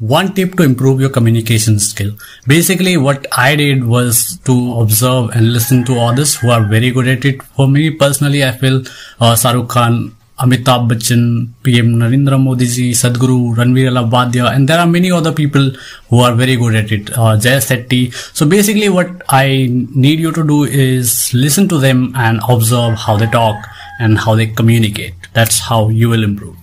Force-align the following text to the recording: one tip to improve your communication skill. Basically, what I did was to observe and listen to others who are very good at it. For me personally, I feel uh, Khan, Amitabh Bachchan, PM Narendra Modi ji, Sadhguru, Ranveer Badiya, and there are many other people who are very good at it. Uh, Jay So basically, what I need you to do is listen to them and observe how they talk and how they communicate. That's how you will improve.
one 0.00 0.32
tip 0.32 0.54
to 0.56 0.62
improve 0.62 0.98
your 0.98 1.10
communication 1.10 1.78
skill. 1.78 2.12
Basically, 2.46 2.96
what 2.96 3.26
I 3.36 3.54
did 3.54 3.84
was 3.84 4.38
to 4.44 4.80
observe 4.80 5.30
and 5.30 5.52
listen 5.52 5.84
to 5.84 6.00
others 6.00 6.36
who 6.36 6.48
are 6.50 6.64
very 6.64 6.90
good 6.90 7.06
at 7.06 7.24
it. 7.26 7.42
For 7.42 7.68
me 7.68 7.90
personally, 7.90 8.42
I 8.42 8.52
feel 8.52 8.82
uh, 9.20 9.36
Khan, 9.68 10.16
Amitabh 10.38 10.88
Bachchan, 10.88 11.50
PM 11.62 11.96
Narendra 11.96 12.42
Modi 12.42 12.66
ji, 12.66 12.92
Sadhguru, 12.92 13.54
Ranveer 13.54 13.92
Badiya, 14.10 14.54
and 14.54 14.66
there 14.66 14.78
are 14.78 14.86
many 14.86 15.12
other 15.12 15.32
people 15.32 15.70
who 16.08 16.20
are 16.20 16.34
very 16.34 16.56
good 16.56 16.74
at 16.74 16.90
it. 16.90 17.10
Uh, 17.16 17.36
Jay 17.36 17.60
So 18.10 18.48
basically, 18.48 18.88
what 18.88 19.10
I 19.28 19.68
need 19.70 20.18
you 20.18 20.32
to 20.32 20.46
do 20.46 20.64
is 20.64 21.34
listen 21.34 21.68
to 21.68 21.78
them 21.78 22.14
and 22.16 22.40
observe 22.48 22.94
how 22.94 23.18
they 23.18 23.26
talk 23.26 23.56
and 23.98 24.18
how 24.18 24.34
they 24.34 24.46
communicate. 24.46 25.12
That's 25.34 25.58
how 25.58 25.90
you 25.90 26.08
will 26.08 26.24
improve. 26.24 26.56